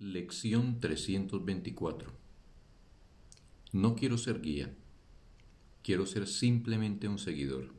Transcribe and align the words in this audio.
Lección 0.00 0.78
324 0.78 2.12
No 3.72 3.96
quiero 3.96 4.16
ser 4.16 4.40
guía, 4.40 4.72
quiero 5.82 6.06
ser 6.06 6.28
simplemente 6.28 7.08
un 7.08 7.18
seguidor. 7.18 7.74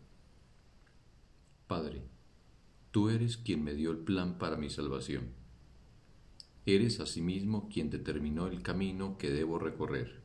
Padre, 1.66 2.04
tú 2.92 3.08
eres 3.08 3.38
quien 3.38 3.64
me 3.64 3.74
dio 3.74 3.92
el 3.92 4.00
plan 4.00 4.38
para 4.38 4.58
mi 4.58 4.70
salvación. 4.70 5.30
Eres 6.66 7.00
asimismo 7.00 7.70
quien 7.70 7.90
determinó 7.90 8.48
el 8.48 8.64
camino 8.64 9.18
que 9.18 9.30
debo 9.30 9.58
recorrer, 9.58 10.22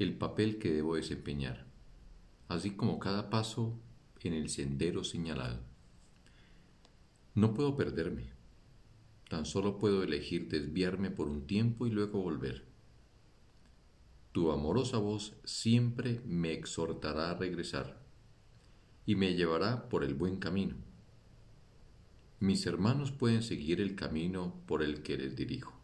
el 0.00 0.18
papel 0.18 0.58
que 0.58 0.72
debo 0.72 0.96
desempeñar, 0.96 1.68
así 2.48 2.72
como 2.72 2.98
cada 2.98 3.30
paso 3.30 3.78
en 4.24 4.32
el 4.32 4.48
sendero 4.48 5.04
señalado. 5.04 5.60
No 7.36 7.54
puedo 7.54 7.76
perderme 7.76 8.34
Tan 9.34 9.46
solo 9.46 9.78
puedo 9.78 10.04
elegir 10.04 10.46
desviarme 10.46 11.10
por 11.10 11.26
un 11.26 11.48
tiempo 11.48 11.88
y 11.88 11.90
luego 11.90 12.22
volver. 12.22 12.62
Tu 14.30 14.52
amorosa 14.52 14.98
voz 14.98 15.34
siempre 15.42 16.20
me 16.24 16.52
exhortará 16.52 17.30
a 17.30 17.34
regresar 17.34 18.00
y 19.04 19.16
me 19.16 19.34
llevará 19.34 19.88
por 19.88 20.04
el 20.04 20.14
buen 20.14 20.36
camino. 20.36 20.76
Mis 22.38 22.64
hermanos 22.64 23.10
pueden 23.10 23.42
seguir 23.42 23.80
el 23.80 23.96
camino 23.96 24.54
por 24.66 24.84
el 24.84 25.02
que 25.02 25.16
les 25.18 25.34
dirijo, 25.34 25.74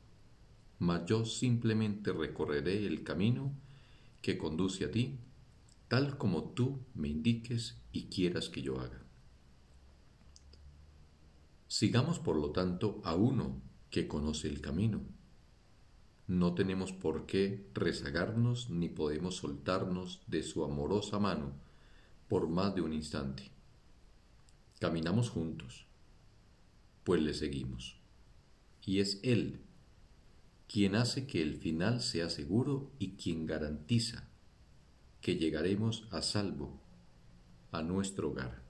mas 0.79 1.05
yo 1.07 1.25
simplemente 1.25 2.13
recorreré 2.13 2.87
el 2.87 3.03
camino 3.03 3.53
que 4.23 4.39
conduce 4.39 4.85
a 4.85 4.93
ti, 4.93 5.19
tal 5.89 6.19
como 6.19 6.51
tú 6.51 6.79
me 6.95 7.09
indiques 7.09 7.83
y 7.91 8.05
quieras 8.05 8.49
que 8.49 8.63
yo 8.63 8.79
haga. 8.79 9.10
Sigamos, 11.71 12.19
por 12.19 12.35
lo 12.35 12.51
tanto, 12.51 13.01
a 13.05 13.15
uno 13.15 13.63
que 13.91 14.09
conoce 14.09 14.49
el 14.49 14.61
camino. 14.61 15.03
No 16.27 16.53
tenemos 16.57 16.93
por 16.93 17.27
qué 17.27 17.65
rezagarnos 17.75 18.71
ni 18.71 18.89
podemos 18.89 19.37
soltarnos 19.37 20.21
de 20.27 20.43
su 20.43 20.65
amorosa 20.65 21.21
mano 21.21 21.53
por 22.29 22.49
más 22.49 22.75
de 22.75 22.81
un 22.81 22.93
instante. 22.93 23.53
Caminamos 24.81 25.31
juntos, 25.31 25.87
pues 27.05 27.23
le 27.23 27.35
seguimos. 27.35 28.01
Y 28.85 28.99
es 28.99 29.21
Él 29.23 29.61
quien 30.67 30.97
hace 30.97 31.29
que 31.29 31.41
el 31.41 31.55
final 31.55 32.03
sea 32.03 32.31
seguro 32.31 32.91
y 32.99 33.13
quien 33.13 33.47
garantiza 33.47 34.29
que 35.21 35.37
llegaremos 35.37 36.09
a 36.11 36.21
salvo 36.21 36.81
a 37.71 37.81
nuestro 37.81 38.31
hogar. 38.31 38.70